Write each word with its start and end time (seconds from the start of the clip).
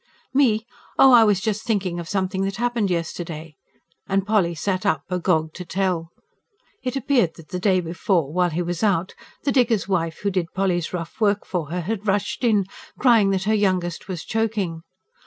"Me? 0.33 0.65
Oh, 0.97 1.11
I 1.13 1.23
was 1.23 1.39
just 1.39 1.61
thinking 1.61 1.99
of 1.99 2.09
something 2.09 2.41
that 2.41 2.55
happened 2.55 2.89
yesterday" 2.89 3.53
and 4.07 4.25
Polly 4.25 4.55
sat 4.55 4.83
up, 4.83 5.03
agog 5.11 5.53
to 5.53 5.63
tell. 5.63 6.09
It 6.81 6.95
appeared 6.95 7.35
that 7.35 7.49
the 7.49 7.59
day 7.59 7.81
before, 7.81 8.33
while 8.33 8.49
he 8.49 8.63
was 8.63 8.81
out, 8.81 9.13
the 9.43 9.51
digger's 9.51 9.87
wife 9.87 10.21
who 10.23 10.31
did 10.31 10.53
Polly's 10.55 10.91
rough 10.91 11.21
work 11.21 11.45
for 11.45 11.69
her 11.69 11.81
had 11.81 12.07
rushed 12.07 12.43
in, 12.43 12.65
crying 12.97 13.29
that 13.29 13.43
her 13.43 13.53
youngest 13.53 14.07
was 14.07 14.25
choking. 14.25 14.81